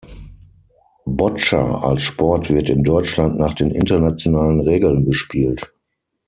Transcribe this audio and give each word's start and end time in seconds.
Boccia 1.05 1.83
als 1.83 2.01
Sport 2.01 2.49
wird 2.49 2.69
in 2.71 2.81
Deutschland 2.81 3.37
nach 3.37 3.53
den 3.53 3.69
internationalen 3.69 4.61
Regeln 4.61 5.05
gespielt. 5.05 5.73